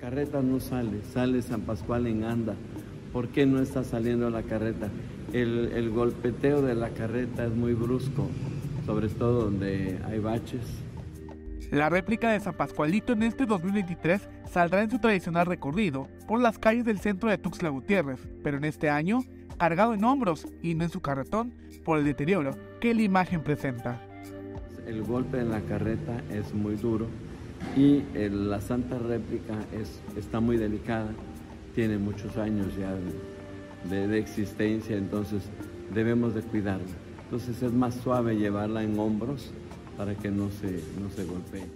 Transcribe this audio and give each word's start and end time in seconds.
carreta 0.00 0.40
no 0.40 0.60
sale, 0.60 1.02
sale 1.12 1.42
San 1.42 1.60
Pascual 1.60 2.06
en 2.06 2.24
anda. 2.24 2.54
¿Por 3.12 3.28
qué 3.28 3.44
no 3.44 3.60
está 3.60 3.84
saliendo 3.84 4.30
la 4.30 4.42
carreta? 4.42 4.88
El, 5.32 5.72
el 5.74 5.90
golpeteo 5.90 6.62
de 6.62 6.74
la 6.74 6.88
carreta 6.90 7.44
es 7.44 7.54
muy 7.54 7.74
brusco, 7.74 8.26
sobre 8.86 9.08
todo 9.08 9.44
donde 9.44 9.98
hay 10.06 10.18
baches. 10.18 10.62
La 11.70 11.88
réplica 11.88 12.32
de 12.32 12.40
San 12.40 12.54
Pascualito 12.54 13.12
en 13.12 13.22
este 13.22 13.46
2023 13.46 14.28
saldrá 14.50 14.82
en 14.82 14.90
su 14.90 14.98
tradicional 14.98 15.46
recorrido 15.46 16.08
por 16.26 16.40
las 16.40 16.58
calles 16.58 16.84
del 16.84 16.98
centro 16.98 17.28
de 17.28 17.38
Tuxtla 17.38 17.68
Gutiérrez, 17.68 18.20
pero 18.42 18.56
en 18.56 18.64
este 18.64 18.88
año 18.88 19.22
cargado 19.58 19.92
en 19.92 20.02
hombros 20.04 20.46
y 20.62 20.74
no 20.74 20.84
en 20.84 20.90
su 20.90 21.00
carretón 21.00 21.52
por 21.84 21.98
el 21.98 22.04
deterioro 22.04 22.56
que 22.80 22.94
la 22.94 23.02
imagen 23.02 23.42
presenta. 23.42 24.00
El 24.86 25.02
golpe 25.02 25.38
en 25.38 25.50
la 25.50 25.60
carreta 25.60 26.22
es 26.30 26.54
muy 26.54 26.76
duro 26.76 27.06
y 27.76 28.02
la 28.30 28.60
santa 28.60 28.98
réplica 28.98 29.54
es, 29.72 30.00
está 30.16 30.40
muy 30.40 30.56
delicada, 30.56 31.10
tiene 31.74 31.98
muchos 31.98 32.36
años 32.36 32.68
ya 32.76 32.92
de, 33.88 34.08
de 34.08 34.18
existencia, 34.18 34.96
entonces 34.96 35.42
debemos 35.94 36.34
de 36.34 36.42
cuidarla. 36.42 36.86
Entonces 37.24 37.62
es 37.62 37.72
más 37.72 37.94
suave 37.94 38.36
llevarla 38.36 38.82
en 38.82 38.98
hombros 38.98 39.52
para 39.96 40.14
que 40.14 40.30
no 40.30 40.50
se, 40.50 40.82
no 41.00 41.10
se 41.14 41.24
golpee. 41.24 41.66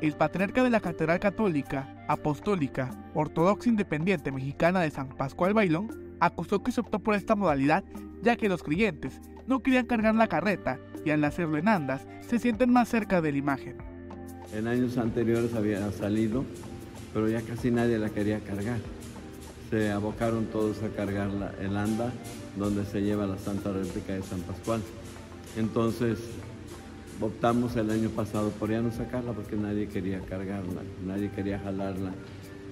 El 0.00 0.12
patriarca 0.14 0.62
de 0.62 0.70
la 0.70 0.80
Catedral 0.80 1.20
Católica, 1.20 2.04
Apostólica, 2.08 2.90
Ortodoxa 3.14 3.68
Independiente 3.68 4.30
Mexicana 4.32 4.80
de 4.80 4.90
San 4.90 5.08
Pascual 5.08 5.54
Bailón 5.54 6.16
acusó 6.20 6.62
que 6.62 6.72
se 6.72 6.80
optó 6.80 6.98
por 6.98 7.14
esta 7.14 7.34
modalidad 7.34 7.84
ya 8.22 8.36
que 8.36 8.48
los 8.48 8.62
creyentes 8.62 9.20
no 9.46 9.60
querían 9.60 9.86
cargar 9.86 10.14
la 10.14 10.28
carreta 10.28 10.78
y 11.04 11.10
al 11.10 11.24
hacerlo 11.24 11.58
en 11.58 11.68
andas 11.68 12.06
se 12.20 12.38
sienten 12.38 12.72
más 12.72 12.88
cerca 12.88 13.20
de 13.20 13.32
la 13.32 13.38
imagen. 13.38 13.95
En 14.54 14.66
años 14.68 14.96
anteriores 14.98 15.54
había 15.54 15.90
salido, 15.92 16.44
pero 17.12 17.28
ya 17.28 17.42
casi 17.42 17.70
nadie 17.70 17.98
la 17.98 18.10
quería 18.10 18.40
cargar. 18.40 18.78
Se 19.70 19.90
abocaron 19.90 20.46
todos 20.46 20.82
a 20.82 20.88
cargar 20.88 21.30
el 21.60 21.76
anda 21.76 22.12
donde 22.56 22.84
se 22.84 23.02
lleva 23.02 23.26
la 23.26 23.38
Santa 23.38 23.72
Réplica 23.72 24.14
de 24.14 24.22
San 24.22 24.40
Pascual. 24.42 24.80
Entonces 25.56 26.18
optamos 27.20 27.76
el 27.76 27.90
año 27.90 28.10
pasado 28.10 28.50
por 28.50 28.70
ya 28.70 28.80
no 28.80 28.92
sacarla 28.92 29.32
porque 29.32 29.56
nadie 29.56 29.88
quería 29.88 30.20
cargarla, 30.20 30.82
nadie 31.04 31.30
quería 31.30 31.58
jalarla 31.58 32.12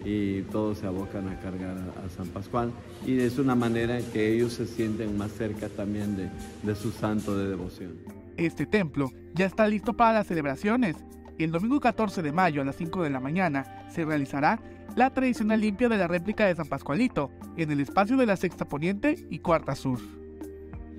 y 0.05 0.43
todos 0.43 0.79
se 0.79 0.87
abocan 0.87 1.29
a 1.29 1.41
cargar 1.41 1.77
a, 1.79 2.11
San 2.11 2.29
Pascual 2.29 2.70
y 3.07 3.19
es 3.19 3.39
una 3.39 3.55
manera 3.55 4.01
que 4.13 4.35
ellos 4.35 4.53
se 4.53 4.67
sienten 4.67 5.17
más 5.17 5.33
cerca 5.33 5.69
también 5.69 6.17
de, 6.17 6.29
de 6.63 6.75
su 6.75 6.91
santo 6.91 7.37
de 7.39 7.48
devoción. 7.48 7.93
Este 8.37 8.67
templo 8.67 9.11
ya 9.35 9.47
está 9.47 9.67
listo 9.67 9.95
para 9.95 10.19
las 10.19 10.27
celebraciones. 10.27 10.97
El 11.37 11.51
domingo 11.51 11.81
14 11.81 12.23
de 12.23 12.31
mayo 12.31 12.63
a 12.63 12.65
las 12.65 12.77
5 12.77 13.03
de 13.03 13.11
la 13.11 13.19
mañana 13.19 13.89
se 13.89 14.05
realizará 14.05 14.61
la 14.95 15.11
tradicional 15.11 15.61
limpia 15.61 15.89
de 15.89 15.99
la 15.99 16.07
réplica 16.07 16.47
de 16.47 16.55
San 16.55 16.69
Pascualito 16.69 17.33
en 17.57 17.73
el 17.73 17.81
espacio 17.81 18.17
de 18.17 18.27
la 18.27 18.37
Sexta 18.37 18.67
Poniente 18.67 19.27
y 19.31 19.41
Cuarta 19.41 19.75
Sur. 19.75 19.99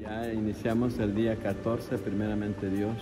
Ya 0.02 0.34
iniciamos 0.34 1.00
el 1.00 1.16
día 1.16 1.38
14, 1.38 1.98
primeramente 2.00 2.70
Dios, 2.70 2.98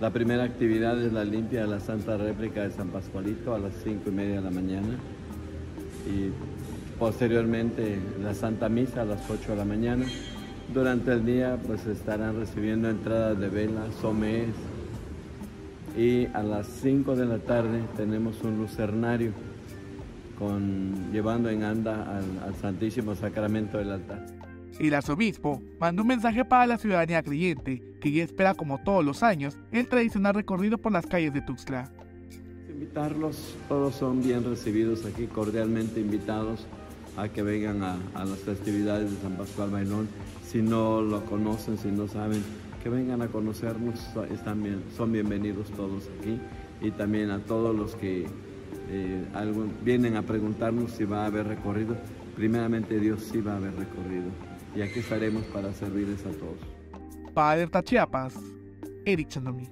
la 0.00 0.10
primera 0.10 0.44
actividad 0.44 1.02
es 1.02 1.14
la 1.14 1.24
limpia 1.24 1.62
de 1.62 1.68
la 1.68 1.80
Santa 1.80 2.18
Réplica 2.18 2.62
de 2.62 2.70
San 2.70 2.88
Pascualito 2.88 3.54
a 3.54 3.58
las 3.58 3.72
5 3.82 4.10
y 4.10 4.12
media 4.12 4.36
de 4.36 4.42
la 4.42 4.50
mañana 4.50 4.98
y 6.06 6.30
posteriormente 6.98 7.98
la 8.22 8.34
Santa 8.34 8.68
Misa 8.68 9.00
a 9.00 9.04
las 9.06 9.28
8 9.30 9.52
de 9.52 9.56
la 9.56 9.64
mañana. 9.64 10.04
Durante 10.74 11.12
el 11.12 11.24
día 11.24 11.58
pues 11.66 11.86
estarán 11.86 12.38
recibiendo 12.38 12.90
entradas 12.90 13.38
de 13.38 13.48
vela, 13.48 13.86
somés 14.00 14.48
y 15.96 16.26
a 16.26 16.42
las 16.42 16.66
5 16.66 17.16
de 17.16 17.26
la 17.26 17.38
tarde 17.38 17.82
tenemos 17.96 18.42
un 18.42 18.58
lucernario 18.58 19.32
con, 20.38 21.12
llevando 21.12 21.50
en 21.50 21.62
anda 21.64 22.18
al, 22.18 22.48
al 22.48 22.54
Santísimo 22.56 23.14
Sacramento 23.14 23.78
del 23.78 23.92
altar. 23.92 24.26
El 24.78 24.94
arzobispo 24.94 25.62
mandó 25.78 26.02
un 26.02 26.08
mensaje 26.08 26.44
para 26.44 26.66
la 26.66 26.78
ciudadanía 26.78 27.22
creyente, 27.22 27.82
que 28.00 28.10
ya 28.10 28.24
espera 28.24 28.54
como 28.54 28.78
todos 28.78 29.04
los 29.04 29.22
años 29.22 29.58
el 29.72 29.86
tradicional 29.88 30.34
recorrido 30.34 30.78
por 30.78 30.92
las 30.92 31.06
calles 31.06 31.34
de 31.34 31.42
Tuxtla. 31.42 31.90
Invitarlos, 32.70 33.56
todos 33.68 33.94
son 33.94 34.22
bien 34.22 34.42
recibidos 34.42 35.04
aquí, 35.04 35.26
cordialmente 35.26 36.00
invitados 36.00 36.66
a 37.18 37.28
que 37.28 37.42
vengan 37.42 37.82
a, 37.82 38.24
las 38.24 38.38
festividades 38.38 39.10
de 39.10 39.16
San 39.18 39.36
Pascual 39.36 39.70
Bailón. 39.70 40.08
Si 40.46 40.62
no 40.62 41.02
lo 41.02 41.24
conocen, 41.26 41.76
si 41.76 41.88
no 41.88 42.08
saben, 42.08 42.42
que 42.82 42.88
vengan 42.88 43.22
a 43.22 43.28
conocernos, 43.28 44.00
están 44.32 44.82
son 44.96 45.12
bienvenidos 45.12 45.70
todos 45.70 46.08
aquí 46.18 46.40
y 46.80 46.90
también 46.90 47.30
a 47.30 47.38
todos 47.40 47.76
los 47.76 47.94
que 47.94 48.26
eh, 48.88 49.24
vienen 49.84 50.16
a 50.16 50.22
preguntarnos 50.22 50.92
si 50.92 51.04
va 51.04 51.24
a 51.24 51.26
haber 51.26 51.46
recorrido. 51.46 51.96
Primeramente 52.36 52.98
Dios 52.98 53.28
sí 53.30 53.40
va 53.40 53.54
a 53.54 53.56
haber 53.56 53.74
recorrido 53.74 54.30
y 54.74 54.82
aquí 54.82 55.00
estaremos 55.00 55.44
para 55.46 55.72
servirles 55.74 56.24
a 56.24 56.30
todos. 56.30 56.58
Para 57.34 57.82
Chiapas, 57.82 58.34
Eric 59.04 59.28
Chandomí. 59.28 59.68